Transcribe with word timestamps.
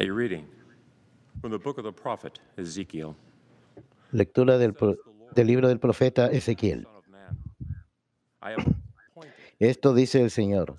A 0.00 0.02
reading 0.02 0.46
from 1.40 1.50
the 1.50 1.58
book 1.58 1.76
of 1.76 1.84
the 1.84 1.92
prophet 1.92 2.38
Ezekiel. 2.56 3.16
Lectura 4.12 4.56
del, 4.56 4.76
del 5.34 5.46
libro 5.48 5.66
del 5.66 5.80
profeta 5.80 6.28
Ezequiel. 6.30 6.86
Esto 9.58 9.94
dice 9.94 10.22
el 10.22 10.30
Señor. 10.30 10.76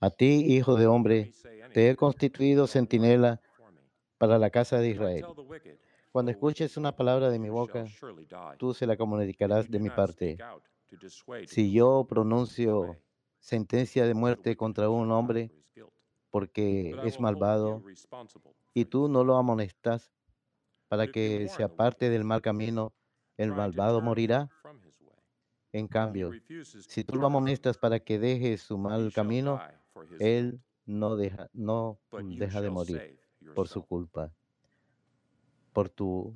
A 0.00 0.10
ti, 0.10 0.44
hijo 0.52 0.74
de 0.74 0.88
hombre, 0.88 1.32
te 1.72 1.90
he 1.90 1.94
constituido 1.94 2.66
centinela 2.66 3.40
para 4.18 4.36
la 4.40 4.50
casa 4.50 4.78
de 4.78 4.88
Israel. 4.88 5.24
Cuando 6.10 6.30
"O 6.30 6.32
escuches 6.32 6.76
una 6.76 6.90
palabra 6.90 7.30
de 7.30 7.38
mi 7.38 7.50
boca, 7.50 7.84
tú 8.58 8.74
se 8.74 8.88
la 8.88 8.96
comunicarás 8.96 9.70
de 9.70 9.78
mi 9.78 9.90
parte. 9.90 10.38
Si 11.46 11.70
yo 11.70 12.04
pronuncio 12.08 12.96
sentencia 13.38 14.06
de 14.06 14.14
muerte 14.14 14.56
contra 14.56 14.88
un 14.90 15.12
hombre. 15.12 15.52
Porque 16.34 16.96
es 17.04 17.20
malvado 17.20 17.80
y 18.74 18.86
tú 18.86 19.06
no 19.06 19.22
lo 19.22 19.36
amonestas 19.36 20.10
para 20.88 21.06
que 21.06 21.46
se 21.46 21.62
aparte 21.62 22.10
del 22.10 22.24
mal 22.24 22.42
camino, 22.42 22.92
el 23.36 23.52
malvado 23.52 24.00
morirá. 24.00 24.50
En 25.70 25.86
cambio, 25.86 26.32
si 26.88 27.04
tú 27.04 27.14
lo 27.14 27.28
amonestas 27.28 27.78
para 27.78 28.00
que 28.00 28.18
deje 28.18 28.58
su 28.58 28.76
mal 28.76 29.12
camino, 29.12 29.60
él 30.18 30.60
no 30.86 31.14
deja, 31.14 31.48
no 31.52 32.00
deja 32.10 32.60
de 32.60 32.70
morir 32.70 33.16
por 33.54 33.68
su 33.68 33.86
culpa, 33.86 34.32
por 35.72 35.88
tu, 35.88 36.32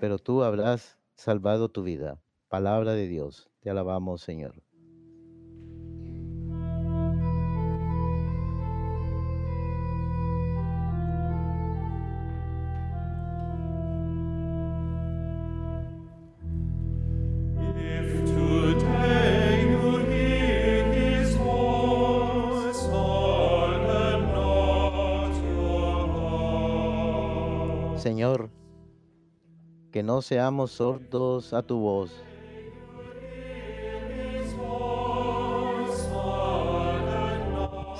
pero 0.00 0.18
tú 0.18 0.42
habrás 0.42 0.98
salvado 1.14 1.68
tu 1.68 1.84
vida. 1.84 2.20
Palabra 2.48 2.94
de 2.94 3.06
Dios. 3.06 3.48
Te 3.60 3.70
alabamos, 3.70 4.22
Señor. 4.22 4.60
Señor, 28.02 28.50
que 29.92 30.02
no 30.02 30.22
seamos 30.22 30.72
sordos 30.72 31.52
a 31.52 31.62
tu 31.62 31.78
voz. 31.78 32.10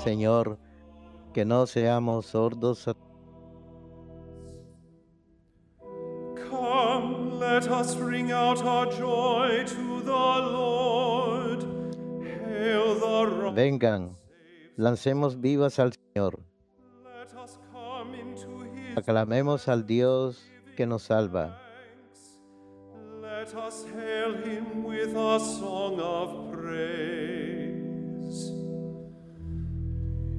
Señor, 0.03 0.59
que 1.31 1.45
no 1.45 1.65
seamos 1.67 2.25
sordos 2.25 2.89
a 2.89 2.95
Come, 6.49 7.39
let 7.39 7.69
us 7.69 7.95
ring 7.95 8.33
out 8.33 8.61
our 8.65 8.91
joy 8.91 9.63
to 9.65 10.01
the 10.01 10.11
Lord. 10.11 11.63
Hail 12.21 12.95
the 12.95 13.25
rock. 13.37 13.55
Vengan, 13.55 14.17
lancemos 14.75 15.39
vivas 15.39 15.79
al 15.79 15.93
Señor, 15.93 16.43
aclamemos 18.95 19.67
al 19.67 19.85
Dios 19.85 20.43
que 20.75 20.85
nos 20.85 21.03
salva. 21.03 21.59
Let 23.21 23.53
us 23.55 23.85
hail 23.85 24.35
him 24.35 24.83
with 24.83 25.15
a 25.15 25.39
song 25.39 25.99
of 25.99 26.51
praise. 26.51 26.91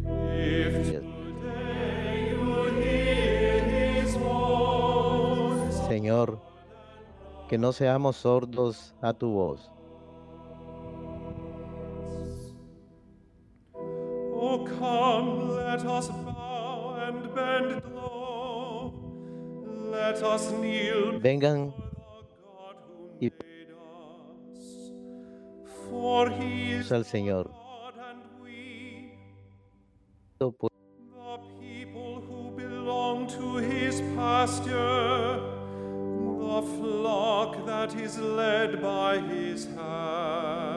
If 0.07 0.87
today 0.87 2.31
you 2.31 2.65
hear 2.81 3.63
his 3.65 4.17
voice, 4.17 5.77
Señor, 5.89 6.41
que 7.49 7.59
no 7.59 7.73
seamos 7.73 8.17
sordos 8.17 8.95
a 9.03 9.13
tu 9.13 9.31
voz. 9.33 9.71
oh 14.55 14.65
come, 14.79 15.57
let 15.57 15.85
us 15.85 16.09
belong 32.57 33.27
to 33.29 33.57
his 33.57 34.01
pasture, 34.15 35.41
the 36.49 36.63
flock 36.77 37.65
that 37.67 37.95
is 37.95 38.19
led 38.19 38.83
by 38.83 39.19
his 39.21 39.65
hand. 39.65 40.74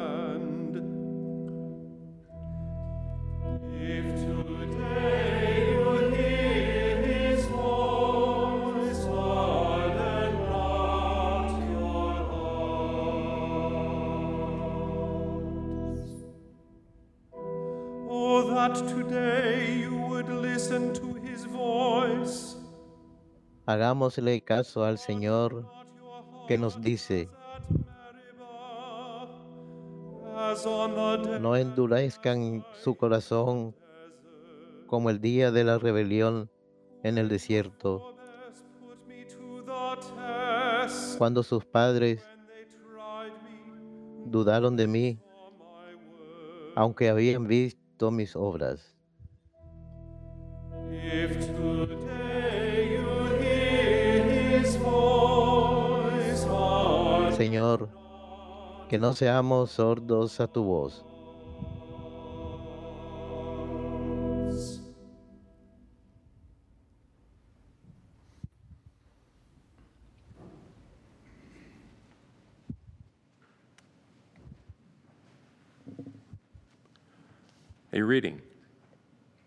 Hagámosle 23.67 24.39
caso 24.39 24.85
al 24.85 24.97
Señor 24.97 25.69
que 26.47 26.57
nos 26.57 26.79
dice, 26.81 27.29
no 31.41 31.57
endurezcan 31.57 32.65
su 32.81 32.95
corazón 32.95 33.75
como 34.85 35.09
el 35.09 35.19
día 35.19 35.51
de 35.51 35.65
la 35.65 35.77
rebelión 35.77 36.49
en 37.03 37.17
el 37.17 37.27
desierto, 37.27 38.15
cuando 41.17 41.43
sus 41.43 41.65
padres 41.65 42.23
dudaron 44.27 44.77
de 44.77 44.87
mí, 44.87 45.19
aunque 46.73 47.09
habían 47.09 47.47
visto 47.47 48.11
mis 48.11 48.33
obras. 48.33 48.95
Señor, 57.37 57.87
que 58.89 58.97
no 58.97 59.13
seamos 59.13 59.69
sordos 59.69 60.39
a 60.39 60.47
tu 60.47 60.63
voz. 60.63 61.05
A 77.93 78.01
reading 78.01 78.41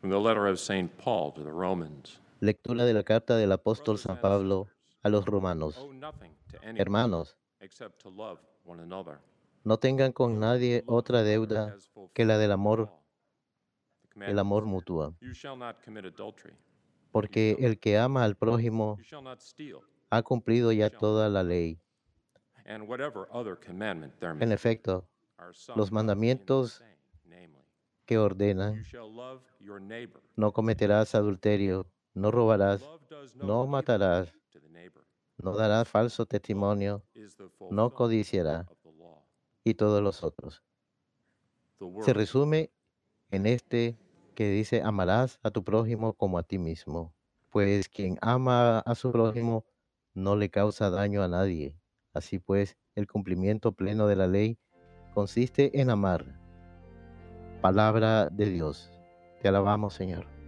from 0.01 0.11
the 0.11 0.17
letter 0.17 0.47
of 0.47 0.61
St. 0.61 0.97
Paul 0.97 1.33
to 1.33 1.43
the 1.43 1.51
Romans. 1.51 2.21
Lectura 2.39 2.85
de 2.85 2.95
la 2.95 3.03
carta 3.03 3.37
del 3.37 3.51
apóstol 3.51 3.99
San 3.99 4.21
Pablo 4.21 4.69
a 5.03 5.09
los 5.09 5.27
romanos. 5.27 5.75
Hermanos, 6.77 7.37
no 9.65 9.79
tengan 9.79 10.13
con 10.13 10.39
nadie 10.39 10.83
otra 10.87 11.23
deuda 11.23 11.77
que 12.15 12.25
la 12.25 12.39
del 12.39 12.53
amor, 12.53 12.91
el 14.17 14.39
amor 14.39 14.65
mutuo. 14.65 15.15
Porque 17.13 17.57
el 17.61 17.79
que 17.79 17.99
ama 17.99 18.25
al 18.25 18.37
prójimo 18.37 18.99
ha 20.11 20.23
cumplido 20.23 20.73
ya 20.73 20.91
toda 20.91 21.29
la 21.29 21.43
ley. 21.43 21.79
And 22.67 22.89
whatever 22.89 23.27
other 23.33 23.57
commandment 23.57 24.19
there 24.21 24.33
may 24.33 24.45
En 24.45 24.53
efecto, 24.53 25.09
los 25.75 25.91
mandamientos 25.91 26.83
que 28.05 28.19
ordenan, 28.19 28.85
no 30.37 30.53
cometerás 30.53 31.15
adulterio, 31.15 31.87
no 32.15 32.31
robarás, 32.31 32.83
no 33.37 33.67
matarás. 33.67 34.33
No 35.43 35.57
darás 35.57 35.89
falso 35.89 36.27
testimonio, 36.27 37.03
no 37.71 37.95
codiciará, 37.95 38.67
y 39.65 39.75
todos 39.75 40.03
los 40.03 40.23
otros. 40.23 40.63
Se 42.01 42.13
resume 42.13 42.71
en 43.31 43.47
este 43.47 43.97
que 44.35 44.51
dice, 44.51 44.83
amarás 44.83 45.39
a 45.43 45.51
tu 45.51 45.65
prójimo 45.65 46.15
como 46.15 46.39
a 46.39 46.43
ti 46.43 46.59
mismo. 46.59 47.15
Pues 47.51 47.89
quien 47.89 48.19
ama 48.21 48.79
a 48.79 48.95
su 48.95 49.11
prójimo 49.11 49.65
no 50.15 50.37
le 50.37 50.51
causa 50.51 50.91
daño 50.91 51.23
a 51.23 51.29
nadie. 51.29 51.77
Así 52.13 52.39
pues, 52.39 52.77
el 52.95 53.07
cumplimiento 53.07 53.73
pleno 53.73 54.07
de 54.07 54.17
la 54.17 54.27
ley 54.27 54.59
consiste 55.15 55.81
en 55.81 55.91
amar. 55.91 56.25
Palabra 57.61 58.29
de 58.31 58.47
Dios. 58.47 58.91
Te 59.43 59.49
alabamos, 59.49 59.95
Señor. 59.95 60.40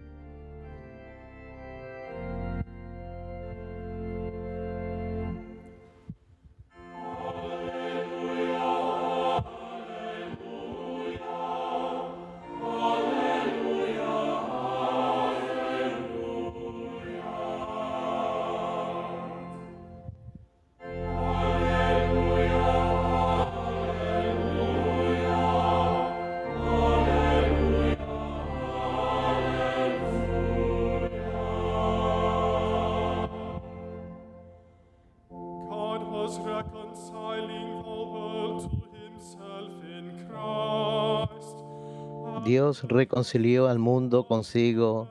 Dios 42.43 42.83
reconcilió 42.83 43.67
al 43.67 43.79
mundo 43.79 44.27
consigo 44.27 45.07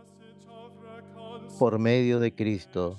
por 1.58 1.78
medio 1.78 2.20
de 2.20 2.34
Cristo 2.34 2.98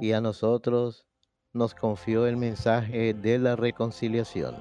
y 0.00 0.12
a 0.12 0.22
nosotros 0.22 1.06
nos 1.52 1.74
confió 1.74 2.26
el 2.26 2.38
mensaje 2.38 3.12
de 3.12 3.38
la 3.38 3.54
reconciliación. 3.54 4.56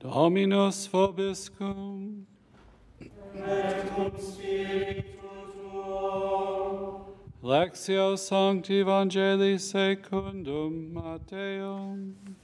Dominus 0.00 0.90
vobiscum. 0.92 2.26
Lectio 7.42 8.18
Sancti 8.18 8.80
Evangelii 8.80 9.58
secundum 9.58 10.92
Matteum. 10.92 12.35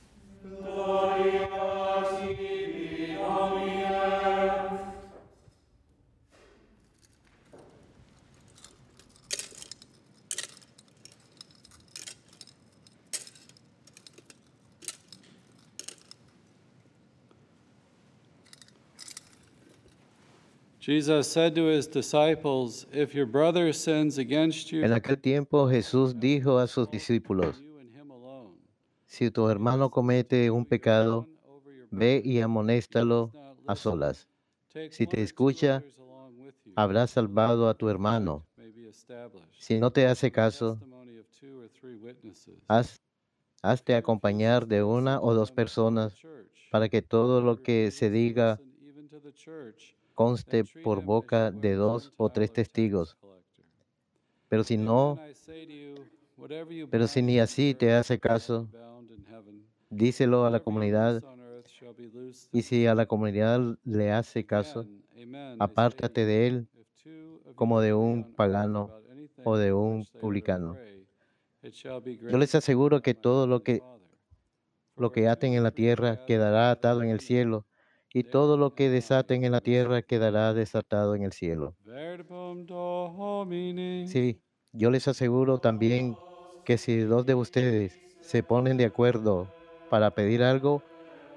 En 24.85 24.93
aquel 24.93 25.19
tiempo 25.19 25.69
Jesús 25.69 26.19
dijo 26.19 26.59
a 26.59 26.67
sus 26.67 26.91
discípulos, 26.91 27.63
si 29.07 29.31
tu 29.31 29.49
hermano 29.49 29.91
comete 29.91 30.51
un 30.51 30.65
pecado, 30.65 31.29
ve 31.91 32.23
y 32.25 32.41
amonéstalo 32.41 33.33
a 33.67 33.77
solas. 33.77 34.29
Si 34.91 35.07
te 35.07 35.23
escucha, 35.23 35.83
Habrás 36.75 37.11
salvado 37.11 37.69
a 37.69 37.75
tu 37.75 37.89
hermano. 37.89 38.47
Si 39.59 39.79
no 39.79 39.91
te 39.91 40.07
hace 40.07 40.33
caso, 40.33 40.79
haz, 42.69 43.03
hazte 43.63 43.95
acompañar 43.95 44.67
de 44.67 44.83
una 44.83 45.21
o 45.21 45.35
dos 45.35 45.53
personas 45.53 46.17
para 46.71 46.89
que 46.89 47.03
todo 47.03 47.43
lo 47.43 47.63
que 47.63 47.91
se 47.91 48.11
diga 48.11 48.59
Conste 50.15 50.65
por 50.65 51.03
boca 51.03 51.51
de 51.51 51.75
dos 51.75 52.13
o 52.17 52.31
tres 52.31 52.53
testigos. 52.53 53.17
Pero 54.49 54.65
si 54.65 54.77
no, 54.77 55.19
pero 56.91 57.07
si 57.07 57.23
ni 57.23 57.39
así 57.39 57.75
te 57.75 57.93
hace 57.93 58.19
caso, 58.19 58.69
díselo 59.89 60.45
a 60.45 60.51
la 60.51 60.61
comunidad 60.61 61.23
y 62.53 62.63
si 62.63 62.87
a 62.87 62.95
la 62.95 63.07
comunidad 63.07 63.79
le 63.85 64.13
hace 64.13 64.45
caso, 64.45 64.87
apártate 65.59 66.25
de 66.27 66.47
él 66.47 66.69
como 67.55 67.81
de 67.81 67.95
un 67.95 68.35
pagano 68.35 68.91
o 69.45 69.57
de 69.57 69.73
un 69.73 70.05
publicano. 70.21 70.77
Yo 71.63 72.39
les 72.39 72.55
aseguro 72.55 73.03
que 73.03 73.15
todo 73.15 73.47
lo 73.47 73.63
que, 73.63 73.83
lo 74.97 75.13
que 75.13 75.29
aten 75.29 75.55
en 75.55 75.63
la 75.63 75.71
tierra 75.71 76.25
quedará 76.27 76.71
atado 76.71 77.03
en 77.03 77.11
el 77.11 77.21
cielo, 77.21 77.67
y 78.13 78.25
todo 78.25 78.57
lo 78.57 78.75
que 78.75 78.91
desaten 78.91 79.45
en 79.45 79.53
la 79.53 79.61
tierra 79.61 80.03
quedará 80.03 80.53
desatado 80.55 81.15
en 81.15 81.23
el 81.25 81.33
cielo. 81.33 81.77
Sí, 84.05 84.43
yo 84.73 84.91
les 84.91 85.09
aseguro 85.09 85.59
también 85.59 86.19
que 86.65 86.79
si 86.79 86.99
dos 87.01 87.27
de 87.27 87.35
ustedes 87.35 88.01
se 88.21 88.43
ponen 88.43 88.77
de 88.77 88.85
acuerdo 88.87 89.55
para 89.89 90.11
pedir 90.13 90.43
algo, 90.43 90.85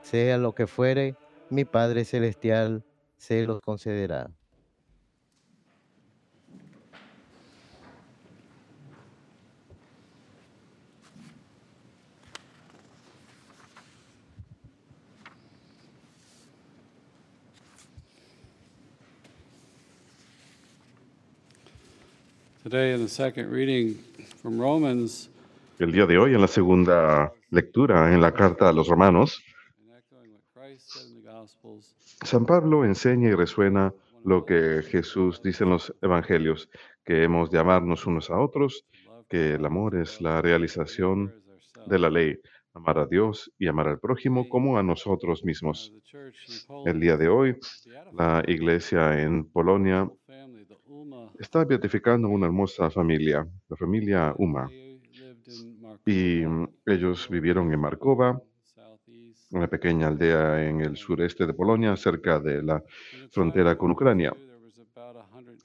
sea 0.02 0.38
lo 0.38 0.54
que 0.54 0.68
fuere, 0.68 1.18
mi 1.50 1.66
Padre 1.66 2.06
Celestial 2.06 2.84
se 3.18 3.46
los 3.46 3.62
concederá. 3.62 4.32
Today, 6.28 6.36
in 10.28 10.36
the 10.36 10.68
second 10.68 10.82
reading 20.58 20.66
from 20.66 20.74
Romans, 22.00 22.55
El 25.78 25.92
día 25.92 26.08
de 26.08 26.18
hoy, 26.18 26.34
en 26.34 26.42
la 26.42 26.48
segunda 26.48 27.32
lectura 27.52 28.12
en 28.12 28.22
la 28.22 28.32
carta 28.32 28.70
a 28.70 28.74
los 28.74 28.88
romanos, 28.88 29.44
San 32.24 32.48
Pablo 32.48 32.84
enseña 32.84 33.30
y 33.30 33.36
resuena 33.36 33.94
lo 34.24 34.46
que 34.46 34.82
Jesús 34.82 35.44
dice 35.44 35.64
en 35.64 35.70
los 35.70 35.94
evangelios, 36.02 36.68
que 37.04 37.24
hemos 37.24 37.52
de 37.52 37.60
amarnos 37.60 38.08
unos 38.08 38.32
a 38.32 38.40
otros, 38.40 38.84
que 39.30 39.54
el 39.54 39.66
amor 39.66 39.96
es 39.96 40.20
la 40.20 40.42
realización 40.42 41.36
de 41.86 42.00
la 42.00 42.10
ley, 42.10 42.40
amar 42.74 42.98
a 42.98 43.06
Dios 43.06 43.52
y 43.60 43.68
amar 43.68 43.90
al 43.90 44.00
prójimo 44.00 44.50
como 44.50 44.80
a 44.80 44.82
nosotros 44.82 45.46
mismos. 45.46 45.94
El 46.88 47.00
día 47.00 47.16
de 47.16 47.30
hoy, 47.30 47.58
la 48.12 48.44
iglesia 48.48 49.22
en 49.22 49.46
Polonia 49.46 50.10
the 50.26 50.34
family, 50.34 50.66
the 50.66 50.78
Ulma, 50.88 51.25
está 51.40 51.64
beatificando 51.66 52.28
una 52.30 52.48
hermosa 52.48 52.90
familia, 52.90 53.48
la 53.70 53.76
familia 53.78 54.34
Uma, 54.38 54.72
they 54.76 55.00
lived 55.12 55.48
in 55.48 56.00
y 56.06 56.46
mm, 56.46 56.68
ellos 56.86 57.28
vivieron 57.30 57.72
en 57.74 57.80
Markova, 57.80 58.42
una 59.52 59.68
pequeña 59.68 60.08
aldea 60.08 60.68
en 60.70 60.82
el 60.82 60.98
sureste 60.98 61.48
de 61.48 61.54
Polonia, 61.56 61.96
cerca 61.98 62.40
de 62.40 62.62
la 62.62 62.84
frontera 63.32 63.76
con 63.78 63.92
Ucrania. 63.92 64.32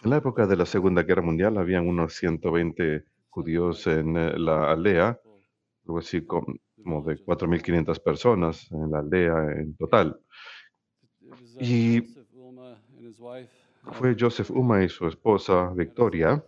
En 0.03 0.11
la 0.11 0.19
época 0.19 0.47
de 0.47 0.57
la 0.57 0.67
Segunda 0.67 1.03
Guerra 1.05 1.23
Mundial 1.23 1.57
habían 1.57 1.89
unos 1.89 2.15
120 2.15 3.05
judíos 3.31 3.87
en 3.87 4.17
eh, 4.17 4.39
la 4.39 4.71
aldea, 4.73 5.19
algo 5.87 5.99
así 5.99 6.27
com- 6.27 6.57
como 6.83 7.03
de 7.03 7.19
4.500 7.19 8.01
personas 8.01 8.71
en 8.73 8.91
la 8.91 8.99
aldea 9.01 9.53
en 9.57 9.77
total. 9.77 10.21
Y 11.59 12.03
Fue 13.83 14.17
Joseph 14.19 14.51
Uma 14.51 14.83
y 14.85 14.89
su 14.89 15.07
esposa 15.07 15.73
Victoria, 15.75 16.45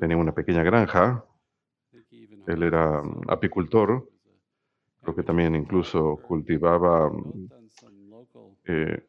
tenían 0.00 0.20
una 0.20 0.32
pequeña 0.32 0.62
granja, 0.62 1.24
él 2.46 2.62
era 2.62 3.02
mm, 3.02 3.22
apicultor, 3.28 4.08
creo 5.02 5.14
que 5.14 5.22
también 5.22 5.54
incluso 5.54 6.16
cultivaba 6.16 7.10
mm, 7.10 7.48
eh, 8.66 9.06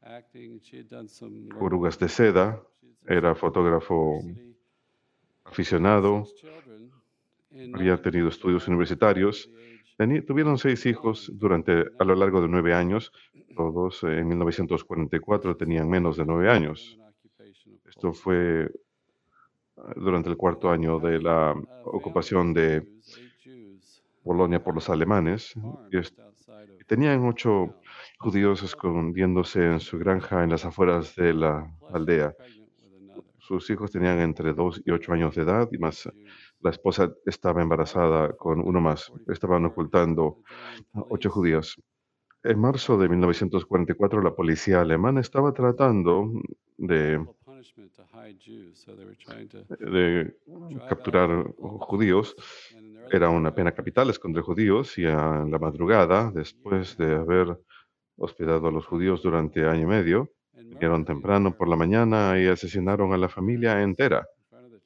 orugas 1.59 1.97
de 1.99 2.09
seda, 2.09 2.61
era 3.07 3.35
fotógrafo 3.35 4.19
aficionado, 5.43 6.25
había 7.73 8.01
tenido 8.01 8.29
estudios 8.29 8.67
universitarios, 8.67 9.49
tuvieron 10.27 10.57
seis 10.57 10.85
hijos 10.85 11.31
durante, 11.33 11.85
a 11.99 12.03
lo 12.03 12.15
largo 12.15 12.41
de 12.41 12.47
nueve 12.47 12.73
años, 12.73 13.11
todos 13.55 14.03
eh, 14.03 14.19
en 14.19 14.27
1944 14.27 15.55
tenían 15.55 15.89
menos 15.89 16.17
de 16.17 16.25
nueve 16.25 16.51
años. 16.51 16.99
Esto 17.87 18.13
fue 18.13 18.69
ah, 19.77 19.93
durante 19.95 20.29
el 20.29 20.37
cuarto 20.37 20.69
año 20.69 20.99
de 20.99 21.21
la 21.21 21.55
ocupación 21.85 22.53
de 22.53 22.85
Polonia 24.23 24.61
por 24.63 24.75
los 24.75 24.89
alemanes. 24.89 25.53
tenían 26.87 27.25
ocho 27.25 27.75
judíos 28.19 28.63
escondiéndose 28.63 29.65
en 29.65 29.79
su 29.79 29.97
granja 29.97 30.43
en 30.43 30.49
las 30.49 30.65
afueras 30.65 31.15
de 31.15 31.33
la 31.33 31.71
aldea. 31.93 32.33
Sus 33.37 33.69
hijos 33.69 33.91
tenían 33.91 34.19
entre 34.19 34.53
dos 34.53 34.81
y 34.83 34.91
ocho 34.91 35.13
años 35.13 35.35
de 35.35 35.43
edad 35.43 35.69
y 35.71 35.77
más. 35.77 36.09
La 36.65 36.71
esposa 36.71 37.13
estaba 37.27 37.61
embarazada 37.61 38.35
con 38.35 38.59
uno 38.59 38.81
más. 38.81 39.13
Estaban 39.27 39.65
ocultando 39.65 40.41
ocho 40.93 41.29
judíos. 41.29 41.79
En 42.43 42.59
marzo 42.59 42.97
de 42.97 43.07
1944, 43.07 44.19
la 44.23 44.33
policía 44.33 44.81
alemana 44.81 45.21
estaba 45.21 45.53
tratando 45.53 46.31
de, 46.77 47.23
de 49.79 50.35
capturar 50.89 51.53
judíos. 51.59 52.35
Era 53.11 53.29
una 53.29 53.53
pena 53.53 53.71
capital 53.71 54.09
esconder 54.09 54.41
judíos 54.41 54.97
y 54.97 55.05
a 55.05 55.45
la 55.47 55.59
madrugada, 55.59 56.31
después 56.31 56.97
de 56.97 57.13
haber 57.13 57.59
hospedado 58.17 58.69
a 58.69 58.71
los 58.71 58.87
judíos 58.87 59.21
durante 59.21 59.67
año 59.67 59.83
y 59.83 59.85
medio, 59.85 60.31
vinieron 60.51 61.05
temprano 61.05 61.55
por 61.55 61.67
la 61.67 61.75
mañana 61.75 62.41
y 62.41 62.47
asesinaron 62.47 63.13
a 63.13 63.17
la 63.17 63.29
familia 63.29 63.83
entera. 63.83 64.25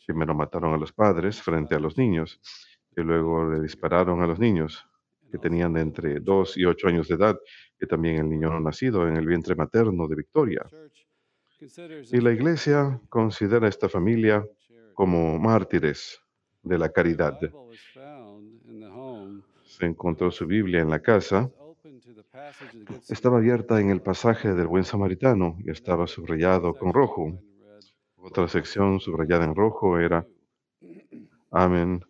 Primero 0.09 0.33
mataron 0.33 0.73
a 0.73 0.77
los 0.77 0.91
padres 0.91 1.39
frente 1.39 1.75
a 1.75 1.79
los 1.79 1.95
niños 1.95 2.41
y 2.97 3.01
luego 3.01 3.47
le 3.47 3.61
dispararon 3.61 4.23
a 4.23 4.25
los 4.25 4.39
niños 4.39 4.83
que 5.31 5.37
tenían 5.37 5.77
entre 5.77 6.13
killed 6.13 6.23
2 6.23 6.57
y 6.57 6.65
8 6.65 6.87
años 6.87 7.07
de 7.07 7.13
edad, 7.13 7.37
y 7.79 7.85
también 7.85 8.15
el 8.15 8.27
niño 8.27 8.49
no 8.49 8.59
nacido 8.59 9.07
en 9.07 9.17
el 9.17 9.27
vientre 9.27 9.53
materno 9.53 10.07
de 10.07 10.15
Victoria. 10.15 10.65
Y 12.11 12.21
la 12.21 12.31
iglesia 12.31 12.99
considera 13.07 13.67
a 13.67 13.69
esta 13.69 13.87
familia 13.87 14.43
como 14.95 15.37
mártires 15.37 16.19
de 16.63 16.79
la 16.79 16.89
caridad. 16.89 17.37
Se 19.63 19.85
encontró 19.85 20.31
su 20.31 20.47
Biblia 20.47 20.81
en 20.81 20.89
la 20.89 21.01
casa, 21.01 21.51
estaba 23.09 23.37
abierta 23.37 23.79
en 23.79 23.91
el 23.91 24.01
pasaje 24.01 24.55
del 24.55 24.65
buen 24.65 24.85
samaritano 24.85 25.55
y 25.63 25.69
estaba 25.69 26.07
subrayado 26.07 26.73
con 26.73 26.93
rojo. 26.93 27.39
Otra 28.29 28.47
sección 28.47 28.99
subrayada 28.99 29.45
en 29.45 29.55
rojo 29.55 29.97
era 29.99 30.25
can- 31.51 32.01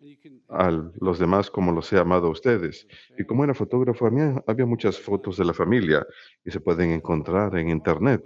a 0.48 0.70
los 1.00 1.18
demás 1.18 1.50
como 1.50 1.72
los 1.72 1.92
he 1.92 1.98
amado 1.98 2.26
a 2.28 2.30
ustedes. 2.30 2.86
Y 3.18 3.24
como 3.24 3.44
era 3.44 3.54
fotógrafo, 3.54 4.06
había, 4.06 4.42
había 4.46 4.66
muchas 4.66 4.98
fotos 5.00 5.36
de 5.36 5.44
la 5.44 5.54
familia 5.54 6.06
y 6.44 6.50
se 6.50 6.60
pueden 6.60 6.90
encontrar 6.90 7.56
en 7.56 7.68
internet. 7.70 8.22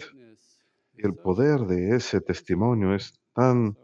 Y 0.97 1.07
el 1.07 1.15
poder 1.17 1.61
de 1.61 1.97
ese 1.97 2.21
testimonio 2.21 2.95
es 2.95 3.21
tan 3.35 3.77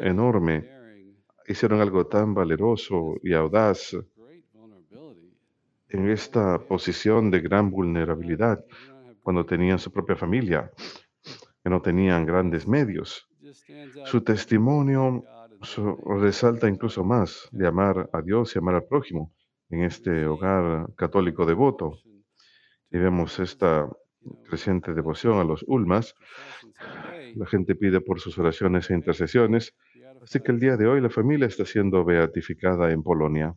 enorme. 0.00 0.68
Hicieron 1.46 1.80
algo 1.80 2.06
tan 2.06 2.34
valeroso 2.34 3.16
y 3.22 3.32
audaz 3.34 3.94
en 5.88 6.08
esta 6.10 6.58
posición 6.66 7.30
de 7.30 7.40
gran 7.40 7.70
vulnerabilidad 7.70 8.64
cuando 9.22 9.46
tenían 9.46 9.78
su 9.78 9.92
propia 9.92 10.16
familia, 10.16 10.70
que 11.62 11.70
no 11.70 11.80
tenían 11.80 12.26
grandes 12.26 12.66
medios. 12.66 13.28
Su 14.06 14.20
testimonio 14.22 15.24
su- 15.62 15.96
resalta 16.20 16.68
incluso 16.68 17.04
más 17.04 17.48
de 17.52 17.66
amar 17.68 18.08
a 18.12 18.20
Dios 18.22 18.54
y 18.54 18.58
amar 18.58 18.74
al 18.76 18.84
prójimo 18.84 19.32
en 19.70 19.84
este 19.84 20.26
hogar 20.26 20.92
católico 20.96 21.46
devoto. 21.46 21.98
Y 22.90 22.98
vemos 22.98 23.38
esta 23.38 23.88
creciente 24.48 24.92
devoción 24.94 25.38
a 25.38 25.44
los 25.44 25.64
ulmas. 25.66 26.14
La 27.36 27.46
gente 27.46 27.74
pide 27.74 28.00
por 28.00 28.20
sus 28.20 28.38
oraciones 28.38 28.90
e 28.90 28.94
intercesiones. 28.94 29.74
Así 30.22 30.40
que 30.40 30.52
el 30.52 30.60
día 30.60 30.76
de 30.76 30.86
hoy 30.86 31.00
la 31.00 31.10
familia 31.10 31.46
está 31.46 31.64
siendo 31.64 32.04
beatificada 32.04 32.92
en 32.92 33.02
Polonia. 33.02 33.56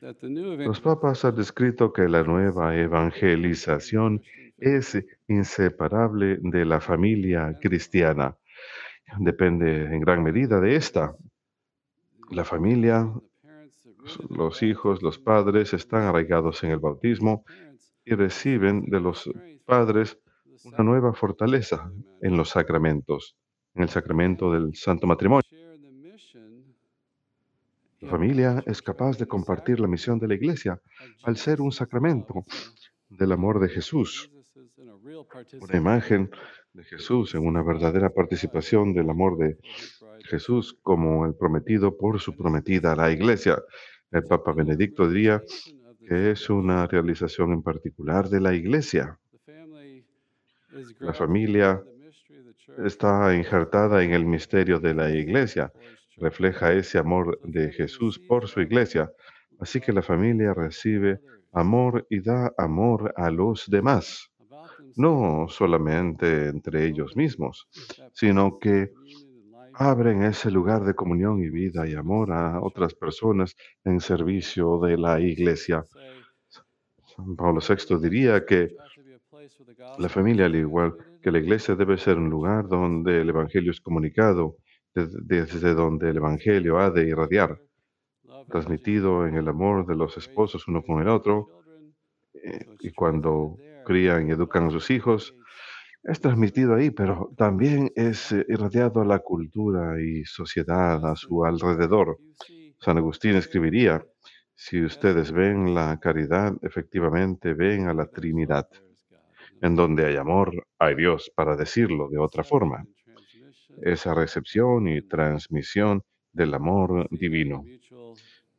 Los 0.00 0.80
papas 0.80 1.24
han 1.24 1.36
descrito 1.36 1.92
que 1.92 2.08
la 2.08 2.22
nueva 2.22 2.76
evangelización 2.76 4.22
es 4.58 4.98
inseparable 5.26 6.38
de 6.42 6.64
la 6.64 6.80
familia 6.80 7.58
cristiana. 7.60 8.36
Depende 9.18 9.84
en 9.84 10.00
gran 10.00 10.22
medida 10.22 10.60
de 10.60 10.76
esta. 10.76 11.16
La 12.30 12.44
familia, 12.44 13.10
los 14.28 14.62
hijos, 14.62 15.02
los 15.02 15.18
padres 15.18 15.72
están 15.72 16.02
arraigados 16.02 16.62
en 16.64 16.72
el 16.72 16.78
bautismo 16.78 17.44
y 18.04 18.14
reciben 18.14 18.86
de 18.86 19.00
los 19.00 19.30
padres 19.64 20.18
una 20.64 20.78
nueva 20.78 21.14
fortaleza 21.14 21.90
en 22.20 22.36
los 22.36 22.50
sacramentos, 22.50 23.36
en 23.74 23.82
el 23.84 23.88
sacramento 23.88 24.52
del 24.52 24.74
santo 24.74 25.06
matrimonio. 25.06 25.45
Familia 28.08 28.62
es 28.66 28.82
capaz 28.82 29.18
de 29.18 29.26
compartir 29.26 29.80
la 29.80 29.88
misión 29.88 30.18
de 30.18 30.28
la 30.28 30.34
iglesia 30.34 30.80
al 31.24 31.36
ser 31.36 31.60
un 31.60 31.72
sacramento 31.72 32.44
del 33.08 33.32
amor 33.32 33.60
de 33.60 33.68
Jesús, 33.68 34.30
una 35.60 35.76
imagen 35.76 36.30
de 36.72 36.84
Jesús 36.84 37.34
en 37.34 37.46
una 37.46 37.62
verdadera 37.62 38.10
participación 38.10 38.92
del 38.94 39.10
amor 39.10 39.38
de 39.38 39.58
Jesús 40.24 40.76
como 40.82 41.26
el 41.26 41.34
prometido 41.34 41.96
por 41.96 42.20
su 42.20 42.36
prometida 42.36 42.94
la 42.94 43.10
iglesia. 43.10 43.62
El 44.10 44.24
Papa 44.24 44.52
Benedicto 44.52 45.08
diría 45.08 45.42
que 46.08 46.30
es 46.30 46.48
una 46.48 46.86
realización 46.86 47.52
en 47.52 47.62
particular 47.62 48.28
de 48.28 48.40
la 48.40 48.54
iglesia. 48.54 49.18
La 51.00 51.12
familia 51.12 51.82
está 52.84 53.34
injertada 53.34 54.02
en 54.04 54.12
el 54.12 54.26
misterio 54.26 54.78
de 54.78 54.94
la 54.94 55.10
iglesia, 55.10 55.72
refleja 56.16 56.72
ese 56.72 56.98
amor 56.98 57.38
de 57.42 57.72
Jesús 57.72 58.18
por 58.18 58.48
su 58.48 58.60
iglesia. 58.60 59.10
Así 59.60 59.80
que 59.80 59.92
la 59.92 60.02
familia 60.02 60.54
recibe 60.54 61.20
amor 61.52 62.06
y 62.10 62.20
da 62.20 62.52
amor 62.58 63.12
a 63.16 63.30
los 63.30 63.68
demás, 63.68 64.30
no 64.96 65.46
solamente 65.48 66.48
entre 66.48 66.86
ellos 66.86 67.16
mismos, 67.16 67.68
sino 68.12 68.58
que 68.58 68.90
abren 69.74 70.22
ese 70.22 70.50
lugar 70.50 70.84
de 70.84 70.94
comunión 70.94 71.42
y 71.42 71.50
vida 71.50 71.86
y 71.86 71.94
amor 71.94 72.32
a 72.32 72.60
otras 72.60 72.94
personas 72.94 73.54
en 73.84 74.00
servicio 74.00 74.78
de 74.78 74.96
la 74.96 75.20
iglesia. 75.20 75.84
San 77.14 77.36
Pablo 77.36 77.60
VI 77.60 77.98
diría 77.98 78.44
que 78.44 78.74
la 79.98 80.08
familia, 80.08 80.46
al 80.46 80.56
igual 80.56 80.96
que 81.22 81.30
la 81.30 81.38
iglesia, 81.38 81.74
debe 81.74 81.98
ser 81.98 82.18
un 82.18 82.30
lugar 82.30 82.68
donde 82.68 83.20
el 83.20 83.28
Evangelio 83.28 83.70
es 83.70 83.80
comunicado, 83.80 84.56
desde 84.96 85.74
donde 85.74 86.10
el 86.10 86.16
Evangelio 86.16 86.78
ha 86.78 86.90
de 86.90 87.08
irradiar, 87.08 87.60
transmitido 88.48 89.26
en 89.26 89.36
el 89.36 89.48
amor 89.48 89.86
de 89.86 89.96
los 89.96 90.16
esposos 90.16 90.66
uno 90.68 90.82
con 90.82 91.00
el 91.02 91.08
otro, 91.08 91.48
eh, 92.34 92.66
y 92.80 92.92
cuando 92.92 93.56
crían 93.84 94.28
y 94.28 94.32
educan 94.32 94.66
a 94.66 94.70
sus 94.70 94.90
hijos, 94.90 95.34
es 96.02 96.20
transmitido 96.20 96.74
ahí, 96.74 96.90
pero 96.90 97.32
también 97.36 97.90
es 97.96 98.32
eh, 98.32 98.44
irradiado 98.48 99.00
a 99.00 99.04
la 99.04 99.18
cultura 99.18 100.00
y 100.00 100.24
sociedad 100.24 101.04
a 101.04 101.16
su 101.16 101.44
alrededor. 101.44 102.18
San 102.78 102.98
Agustín 102.98 103.34
escribiría, 103.34 104.04
si 104.54 104.82
ustedes 104.84 105.32
ven 105.32 105.74
la 105.74 105.98
caridad, 106.00 106.54
efectivamente 106.62 107.54
ven 107.54 107.88
a 107.88 107.94
la 107.94 108.06
Trinidad. 108.06 108.68
En 109.60 109.74
donde 109.74 110.06
hay 110.06 110.16
amor, 110.16 110.66
hay 110.78 110.94
Dios, 110.94 111.32
para 111.34 111.56
decirlo 111.56 112.08
de 112.08 112.18
otra 112.18 112.44
forma. 112.44 112.84
Esa 113.82 114.14
recepción 114.14 114.88
y 114.88 115.02
transmisión 115.02 116.02
del 116.32 116.54
amor 116.54 117.08
divino. 117.10 117.64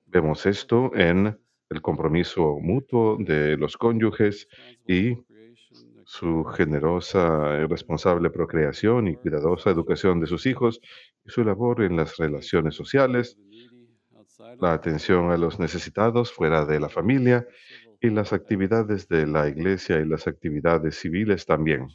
Vemos 0.06 0.46
esto 0.46 0.92
en 0.96 1.38
el 1.70 1.82
compromiso 1.82 2.60
mutuo 2.60 3.18
de 3.20 3.58
los 3.58 3.78
cónyuges 3.78 4.48
y 4.88 5.16
su 6.06 6.46
generosa 6.46 7.60
y 7.62 7.66
responsable 7.68 8.30
procreación 8.30 9.10
y 9.10 9.16
cuidadosa 9.18 9.70
educación 9.70 10.22
de 10.22 10.28
sus 10.28 10.46
hijos 10.46 10.80
su 11.26 11.44
labor 11.44 11.84
en 11.84 11.98
las 11.98 12.16
relaciones 12.16 12.76
sociales, 12.76 13.38
la 14.60 14.74
atención 14.74 15.32
a 15.32 15.38
los 15.38 15.60
necesitados 15.60 16.32
fuera 16.32 16.66
de 16.66 16.80
la 16.80 16.90
familia 16.90 17.46
y 18.00 18.10
las 18.10 18.32
actividades 18.32 19.08
de 19.10 19.28
la 19.28 19.50
iglesia 19.50 20.00
y 20.00 20.06
las 20.06 20.28
actividades 20.28 20.96
civiles 20.96 21.46
también. 21.46 21.88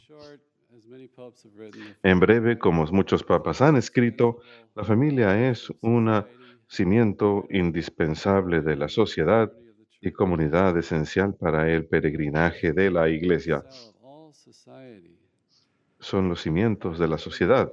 En 2.01 2.19
breve, 2.19 2.57
como 2.57 2.85
muchos 2.85 3.23
papas 3.23 3.61
han 3.61 3.75
escrito, 3.75 4.39
la 4.75 4.83
familia 4.83 5.49
es 5.49 5.71
un 5.81 6.23
cimiento 6.67 7.45
indispensable 7.49 8.61
de 8.61 8.75
la 8.75 8.87
sociedad 8.87 9.51
y 10.01 10.11
comunidad 10.11 10.77
esencial 10.77 11.35
para 11.35 11.69
el 11.69 11.85
peregrinaje 11.85 12.73
de 12.73 12.91
la 12.91 13.09
iglesia. 13.09 13.63
Son 15.99 16.29
los 16.29 16.41
cimientos 16.41 16.99
de 16.99 17.07
la 17.07 17.17
sociedad 17.17 17.71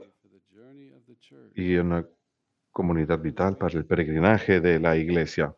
y 1.54 1.76
una 1.76 2.06
comunidad 2.70 3.18
vital 3.18 3.56
para 3.56 3.76
el 3.78 3.84
peregrinaje 3.84 4.60
de 4.60 4.78
la 4.78 4.96
iglesia. 4.96 5.54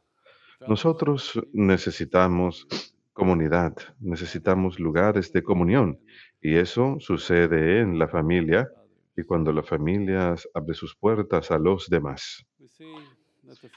Nosotros 0.67 1.41
necesitamos 1.53 2.67
comunidad, 3.13 3.77
necesitamos 4.01 4.79
lugares 4.79 5.33
de 5.33 5.43
comunión 5.43 5.99
y 6.43 6.57
eso 6.57 6.97
sucede 6.99 7.81
en 7.81 7.99
la 7.99 8.09
familia 8.09 8.69
y 9.17 9.23
cuando 9.23 9.53
la 9.53 9.63
familia 9.63 10.35
abre 10.55 10.75
sus 10.75 10.97
puertas 10.97 11.51
a 11.51 11.59
los 11.59 11.89
demás. 11.89 12.45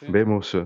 Vemos 0.07 0.57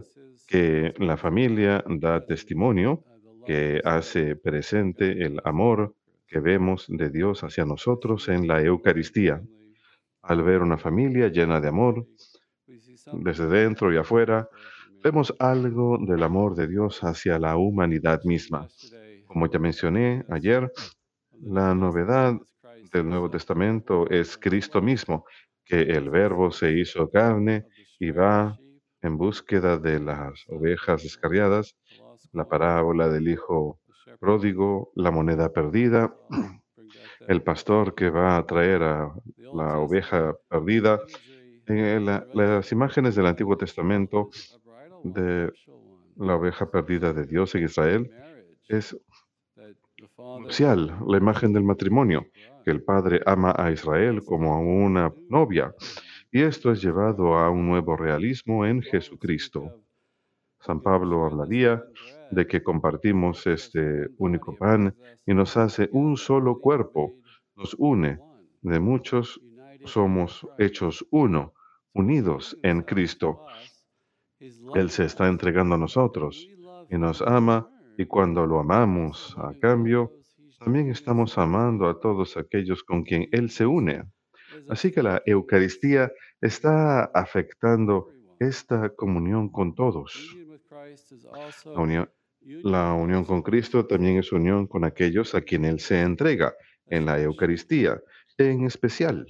que 0.48 0.94
la 0.98 1.18
familia 1.18 1.84
da 1.88 2.26
testimonio, 2.26 3.04
que 3.46 3.82
hace 3.84 4.36
presente 4.36 5.24
el 5.24 5.42
amor 5.44 5.96
que 6.28 6.40
vemos 6.40 6.86
de 6.88 7.10
Dios 7.10 7.44
hacia 7.44 7.66
nosotros 7.66 8.30
en 8.30 8.48
la 8.48 8.62
Eucaristía. 8.62 9.42
Al 10.22 10.44
ver 10.44 10.62
una 10.62 10.78
familia 10.78 11.28
llena 11.28 11.60
de 11.60 11.68
amor, 11.68 12.08
desde 13.14 13.48
dentro 13.48 13.92
y 13.92 13.98
afuera, 13.98 14.48
vemos 15.04 15.34
algo 15.40 15.98
del 16.00 16.22
amor 16.24 16.56
de 16.56 16.68
Dios 16.68 17.04
hacia 17.04 17.40
la 17.40 17.58
humanidad 17.58 18.24
misma. 18.24 18.68
Como 19.26 19.48
ya 19.48 19.60
mencioné 19.60 20.26
ayer, 20.30 20.72
la 21.42 21.74
novedad 21.76 22.36
del 22.92 23.10
Nuevo 23.10 23.30
Testamento 23.30 24.10
es 24.10 24.38
Cristo 24.38 24.82
mismo, 24.82 25.26
que 25.66 25.82
el 25.82 26.10
Verbo 26.10 26.52
se 26.52 26.72
hizo 26.72 27.10
carne 27.10 27.66
y 28.00 28.12
va 28.12 28.58
en 29.02 29.18
búsqueda 29.18 29.78
de 29.78 30.00
las 30.00 30.44
ovejas 30.48 31.04
descarriadas, 31.04 31.76
la 32.34 32.48
parábola 32.48 33.08
del 33.10 33.30
Hijo 33.30 33.80
pródigo, 34.20 34.92
la 34.96 35.12
moneda 35.12 35.52
perdida, 35.52 36.14
el 37.28 37.42
pastor 37.44 37.96
que 37.96 38.10
va 38.10 38.38
a 38.38 38.46
traer 38.46 38.84
a 38.84 39.14
la 39.54 39.80
oveja 39.80 40.36
perdida. 40.48 41.00
Las 42.34 42.72
imágenes 42.72 43.16
del 43.16 43.28
Antiguo 43.28 43.56
Testamento 43.56 44.30
de 45.04 45.52
la 46.16 46.36
oveja 46.36 46.70
perdida 46.70 47.14
de 47.14 47.26
Dios 47.26 47.54
en 47.54 47.64
Israel 47.64 48.12
es 48.68 48.98
nupcial, 50.40 50.96
la 51.08 51.18
imagen 51.18 51.54
del 51.54 51.64
matrimonio, 51.64 52.28
que 52.64 52.72
el 52.72 52.84
Padre 52.84 53.22
ama 53.26 53.54
a 53.58 53.72
Israel 53.72 54.24
como 54.24 54.54
a 54.54 54.60
una 54.60 55.14
novia, 55.30 55.74
y 56.32 56.42
esto 56.42 56.72
es 56.72 56.82
llevado 56.82 57.36
a 57.36 57.50
un 57.50 57.68
nuevo 57.68 57.96
realismo 57.96 58.66
en 58.66 58.82
Jesucristo. 58.82 59.72
San 60.60 60.82
Pablo 60.82 61.26
hablaría 61.26 61.84
de 62.32 62.46
que 62.46 62.62
compartimos 62.62 63.48
este 63.48 64.10
único 64.18 64.56
pan 64.56 64.96
y 65.26 65.34
nos 65.34 65.58
hace 65.58 65.90
un 65.92 66.18
solo 66.18 66.60
cuerpo, 66.60 67.14
nos 67.56 67.76
une. 67.80 68.20
De 68.62 68.80
muchos 68.80 69.42
somos 69.86 70.46
hechos 70.58 71.06
uno, 71.12 71.54
unidos 71.94 72.58
en 72.62 72.82
Cristo. 72.82 73.46
Él 74.76 74.90
se 74.90 75.06
está 75.06 75.28
entregando 75.28 75.76
a 75.76 75.78
nosotros 75.78 76.48
y 76.90 76.98
nos 76.98 77.22
ama 77.22 77.70
y 78.00 78.06
cuando 78.06 78.48
lo 78.48 78.62
amamos 78.62 79.36
a 79.38 79.54
cambio, 79.60 80.14
también 80.58 80.90
estamos 80.90 81.38
amando 81.38 81.90
a 81.90 82.00
todos 82.00 82.38
aquellos 82.38 82.82
con 82.82 83.04
quien 83.04 83.28
Él 83.34 83.50
se 83.50 83.66
une. 83.66 84.06
Así 84.70 84.90
que 84.94 85.04
la 85.04 85.22
Eucaristía 85.26 86.10
está 86.40 87.04
afectando 87.14 88.08
esta 88.40 88.88
comunión 88.96 89.50
con 89.50 89.76
todos. 89.76 90.34
La 91.66 91.82
unión, 91.82 92.10
la 92.40 92.94
unión 92.94 93.26
con 93.26 93.42
Cristo 93.42 93.86
también 93.86 94.18
es 94.18 94.32
unión 94.32 94.66
con 94.66 94.86
aquellos 94.86 95.36
a 95.36 95.42
quien 95.42 95.66
Él 95.66 95.82
se 95.82 96.00
entrega 96.02 96.54
en 96.88 97.06
la 97.06 97.22
Eucaristía, 97.22 98.02
en 98.38 98.64
especial 98.64 99.26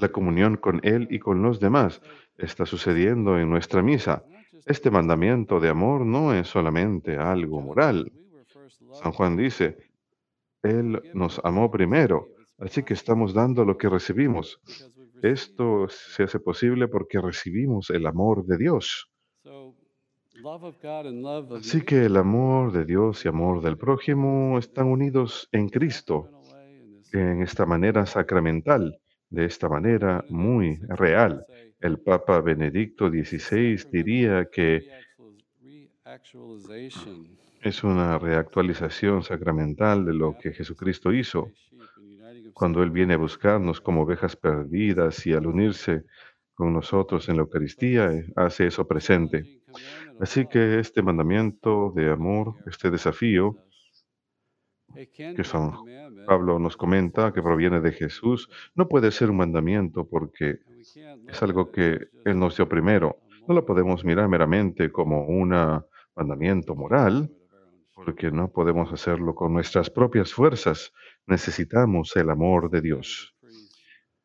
la 0.00 0.08
comunión 0.12 0.56
con 0.56 0.80
Él 0.82 1.08
y 1.10 1.18
con 1.18 1.42
los 1.42 1.58
demás 1.58 2.02
está 2.36 2.66
sucediendo 2.66 3.38
en 3.38 3.48
nuestra 3.48 3.82
misa. 3.82 4.24
Este 4.68 4.90
mandamiento 4.90 5.60
de 5.60 5.70
amor 5.70 6.04
no 6.04 6.34
es 6.34 6.46
solamente 6.46 7.16
algo 7.16 7.62
moral. 7.62 8.12
San 8.92 9.12
Juan 9.12 9.34
dice, 9.34 9.78
Él 10.62 11.00
nos 11.14 11.40
amó 11.42 11.70
primero, 11.70 12.28
así 12.58 12.82
que 12.82 12.92
estamos 12.92 13.32
dando 13.32 13.64
lo 13.64 13.78
que 13.78 13.88
recibimos. 13.88 14.60
Esto 15.22 15.88
se 15.88 16.24
hace 16.24 16.38
posible 16.38 16.86
porque 16.86 17.18
recibimos 17.18 17.88
el 17.88 18.06
amor 18.06 18.44
de 18.44 18.58
Dios. 18.58 19.10
Así 21.56 21.80
que 21.80 22.04
el 22.04 22.16
amor 22.18 22.70
de 22.70 22.84
Dios 22.84 23.24
y 23.24 23.28
amor 23.28 23.62
del 23.62 23.78
prójimo 23.78 24.58
están 24.58 24.86
unidos 24.86 25.48
en 25.50 25.70
Cristo, 25.70 26.28
en 27.12 27.40
esta 27.40 27.64
manera 27.64 28.04
sacramental, 28.04 29.00
de 29.30 29.44
esta 29.44 29.68
manera 29.68 30.24
muy 30.28 30.76
real. 30.88 31.44
El 31.80 31.98
Papa 32.00 32.40
Benedicto 32.40 33.08
XVI 33.08 33.88
diría 33.92 34.46
que 34.50 34.88
es 37.62 37.84
una 37.84 38.18
reactualización 38.18 39.22
sacramental 39.22 40.04
de 40.04 40.14
lo 40.14 40.36
que 40.38 40.52
Jesucristo 40.52 41.12
hizo 41.12 41.50
cuando 42.58 42.82
Él 42.82 42.90
viene 42.90 43.14
a 43.14 43.18
buscarnos 43.18 43.80
como 43.80 44.02
ovejas 44.02 44.34
perdidas 44.34 45.24
y 45.26 45.32
al 45.32 45.46
unirse 45.46 46.04
con 46.54 46.72
nosotros 46.72 47.28
en 47.28 47.36
la 47.36 47.42
Eucaristía, 47.42 48.10
eh, 48.12 48.26
hace 48.34 48.66
eso 48.66 48.84
presente. 48.84 49.60
Así 50.18 50.44
que 50.48 50.80
este 50.80 51.00
mandamiento 51.00 51.92
de 51.94 52.10
amor, 52.10 52.56
este 52.66 52.90
desafío, 52.90 53.56
que 54.94 55.44
San 55.44 55.72
Pablo 56.26 56.58
nos 56.58 56.76
comenta, 56.76 57.32
que 57.32 57.42
proviene 57.42 57.80
de 57.80 57.92
Jesús, 57.92 58.48
no 58.74 58.88
puede 58.88 59.10
ser 59.10 59.30
un 59.30 59.36
mandamiento 59.36 60.08
porque 60.08 60.60
es 61.28 61.42
algo 61.42 61.70
que 61.70 62.08
Él 62.24 62.38
nos 62.38 62.56
dio 62.56 62.68
primero. 62.68 63.20
No 63.46 63.54
lo 63.54 63.64
podemos 63.64 64.04
mirar 64.04 64.28
meramente 64.28 64.90
como 64.90 65.26
un 65.26 65.50
mandamiento 66.14 66.74
moral, 66.74 67.30
porque 67.94 68.30
no 68.30 68.50
podemos 68.50 68.92
hacerlo 68.92 69.34
con 69.34 69.52
nuestras 69.52 69.90
propias 69.90 70.32
fuerzas. 70.32 70.92
Necesitamos 71.26 72.14
el 72.16 72.30
amor 72.30 72.70
de 72.70 72.80
Dios. 72.80 73.34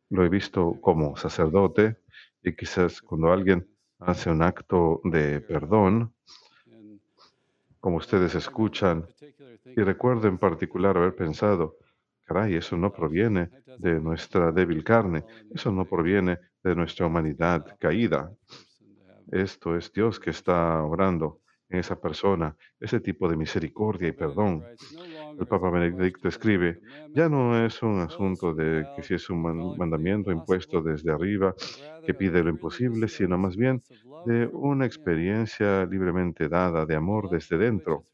Lo 0.09 0.23
he 0.23 0.29
visto 0.29 0.79
como 0.79 1.15
sacerdote 1.15 1.97
y 2.43 2.55
quizás 2.55 3.01
cuando 3.01 3.31
alguien 3.31 3.67
hace 3.99 4.29
un 4.29 4.43
acto 4.43 5.01
de 5.03 5.41
perdón, 5.41 6.12
como 7.83 7.97
ustedes 7.97 8.33
escuchan, 8.33 9.05
y 9.65 9.81
recuerdo 9.81 10.29
en 10.29 10.37
particular 10.37 10.95
haber 10.95 11.15
pensado, 11.15 11.75
caray, 12.23 12.55
eso 12.55 12.77
no 12.77 12.93
proviene 12.93 13.49
de 13.77 13.99
nuestra 13.99 14.53
débil 14.53 14.85
carne, 14.85 15.25
eso 15.53 15.69
no 15.69 15.83
proviene 15.83 16.39
de 16.63 16.75
nuestra 16.77 17.07
humanidad 17.07 17.75
caída. 17.77 18.31
Esto 19.29 19.75
es 19.75 19.91
Dios 19.91 20.17
que 20.17 20.29
está 20.29 20.81
obrando 20.81 21.41
en 21.73 21.79
esa 21.79 21.99
persona, 21.99 22.55
ese 22.79 22.99
tipo 22.99 23.27
de 23.27 23.35
misericordia 23.35 24.09
y 24.09 24.11
perdón. 24.11 24.63
El 25.39 25.47
Papa 25.47 25.71
Benedicto 25.71 26.27
escribe, 26.27 26.79
ya 27.13 27.27
no 27.27 27.65
es 27.65 27.81
un 27.81 27.99
asunto 27.99 28.53
de 28.53 28.85
que 28.95 29.01
si 29.01 29.15
es 29.15 29.29
un 29.29 29.75
mandamiento 29.77 30.31
impuesto 30.31 30.81
desde 30.81 31.11
arriba 31.11 31.55
que 32.05 32.13
pide 32.13 32.43
lo 32.43 32.51
imposible, 32.51 33.07
sino 33.07 33.37
más 33.37 33.57
bien 33.57 33.81
de 34.25 34.47
una 34.53 34.85
experiencia 34.85 35.85
libremente 35.85 36.47
dada 36.47 36.85
de 36.85 36.95
amor 36.95 37.29
desde 37.29 37.57
dentro, 37.57 38.05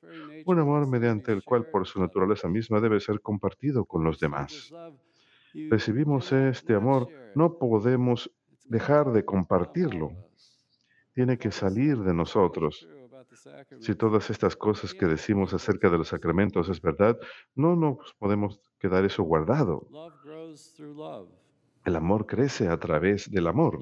un 0.45 0.60
amor 0.60 0.88
mediante 0.88 1.34
el 1.34 1.43
cual 1.43 1.65
por 1.65 1.86
su 1.86 2.00
naturaleza 2.00 2.48
misma 2.48 2.80
debe 2.80 3.02
ser 3.02 3.19
compartido 3.19 3.84
con 3.84 4.06
los 4.06 4.19
demás. 4.19 4.74
Recibimos 5.54 6.32
este 6.32 6.76
amor, 6.76 7.10
no 7.36 7.58
podemos 7.58 8.32
dejar 8.65 9.12
de 9.12 9.26
compartirlo. 9.26 10.12
Tiene 11.13 11.38
que 11.38 11.52
salir 11.52 11.98
de 11.98 12.13
nosotros. 12.13 12.88
Si 13.80 13.96
todas 13.96 14.30
estas 14.30 14.56
cosas 14.56 14.94
que 14.94 15.06
decimos 15.06 15.54
acerca 15.54 15.89
de 15.89 15.98
los 15.98 16.10
sacramentos 16.10 16.70
es 16.70 16.82
verdad, 16.82 17.18
no 17.56 17.76
nos 17.76 18.13
podemos 18.18 18.60
quedar 18.80 19.06
eso 19.06 19.24
guardado. 19.24 19.88
El 21.86 21.96
amor 21.96 22.26
crece 22.26 22.68
a 22.68 22.78
través 22.78 23.32
del 23.32 23.48
amor. 23.48 23.80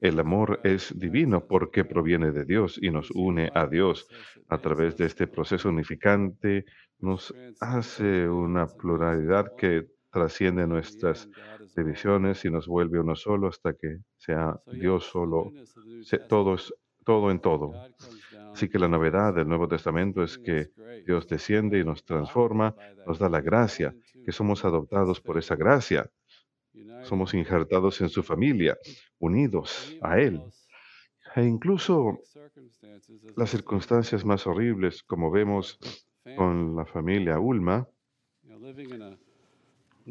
El 0.00 0.20
amor 0.20 0.60
es 0.62 0.98
divino 0.98 1.46
porque 1.46 1.84
proviene 1.84 2.30
de 2.30 2.44
Dios 2.44 2.78
y 2.80 2.90
nos 2.90 3.10
une 3.10 3.50
a 3.54 3.66
Dios. 3.66 4.08
A 4.48 4.58
través 4.58 4.96
de 4.96 5.06
este 5.06 5.26
proceso 5.26 5.68
unificante 5.68 6.64
nos 6.98 7.34
hace 7.60 8.28
una 8.28 8.66
pluralidad 8.66 9.56
que 9.56 9.88
trasciende 10.10 10.66
nuestras 10.66 11.28
divisiones 11.76 12.44
y 12.44 12.50
nos 12.50 12.66
vuelve 12.66 13.00
uno 13.00 13.16
solo 13.16 13.48
hasta 13.48 13.74
que 13.74 13.98
sea 14.16 14.60
Dios 14.66 15.04
solo, 15.04 15.52
todo, 16.28 16.54
es, 16.54 16.72
todo 17.10 17.32
en 17.32 17.40
todo. 17.40 17.72
Así 18.52 18.68
que 18.68 18.78
la 18.78 18.86
novedad 18.86 19.34
del 19.34 19.48
Nuevo 19.48 19.66
Testamento 19.66 20.22
es 20.22 20.38
que 20.38 20.70
Dios 21.04 21.26
desciende 21.26 21.80
y 21.80 21.84
nos 21.84 22.04
transforma, 22.04 22.76
nos 23.04 23.18
da 23.18 23.28
la 23.28 23.40
gracia, 23.40 23.92
que 24.24 24.30
somos 24.30 24.64
adoptados 24.64 25.20
por 25.20 25.36
esa 25.36 25.56
gracia. 25.56 26.08
Somos 27.02 27.34
injertados 27.34 28.00
en 28.00 28.10
su 28.10 28.22
familia, 28.22 28.78
unidos 29.18 29.92
a 30.02 30.20
Él. 30.20 30.40
E 31.34 31.42
incluso 31.42 32.20
las 33.36 33.50
circunstancias 33.50 34.24
más 34.24 34.46
horribles, 34.46 35.02
como 35.02 35.32
vemos 35.32 35.80
con 36.36 36.76
la 36.76 36.86
familia 36.86 37.40
Ulma, 37.40 37.88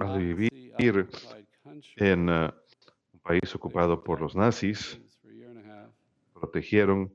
al 0.01 0.19
vivir 0.19 1.07
en 1.95 2.29
uh, 2.29 2.51
un 3.13 3.19
país 3.23 3.55
ocupado 3.55 4.03
por 4.03 4.19
los 4.19 4.35
nazis, 4.35 4.99
protegieron 6.39 7.11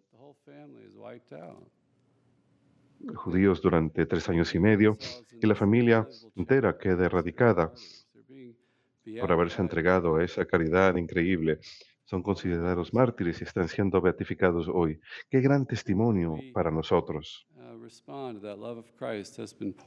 judíos 3.14 3.60
durante 3.60 4.06
tres 4.06 4.28
años 4.28 4.54
y 4.54 4.58
medio 4.58 4.96
y 5.40 5.46
la 5.46 5.54
familia 5.54 6.08
entera 6.36 6.76
queda 6.78 7.06
erradicada 7.06 7.72
por 9.20 9.32
haberse 9.32 9.60
entregado 9.60 10.16
a 10.16 10.24
esa 10.24 10.44
caridad 10.46 10.96
increíble. 10.96 11.58
Son 12.04 12.22
considerados 12.22 12.92
mártires 12.92 13.40
y 13.40 13.44
están 13.44 13.68
siendo 13.68 14.00
beatificados 14.00 14.68
hoy. 14.68 15.00
Qué 15.30 15.40
gran 15.40 15.66
testimonio 15.66 16.36
para 16.52 16.70
nosotros. 16.70 17.46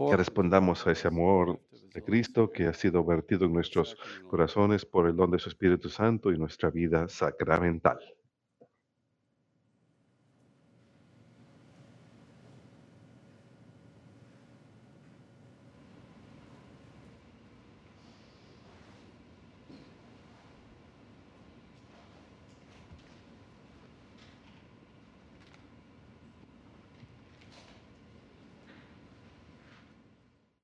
Que 0.10 0.17
respondamos 0.17 0.88
a 0.88 0.91
ese 0.91 1.08
amor 1.08 1.60
de 1.93 2.04
Cristo 2.04 2.52
que 2.52 2.65
ha 2.65 2.73
sido 2.73 3.04
vertido 3.04 3.45
en 3.45 3.54
nuestros 3.54 3.95
corazones 4.30 4.86
por 4.86 5.08
el 5.08 5.15
don 5.15 5.32
de 5.32 5.39
su 5.39 5.50
Espíritu 5.50 5.89
Santo 5.89 6.32
y 6.32 6.38
nuestra 6.38 6.69
vida 6.69 7.08
sacramental. 7.08 8.00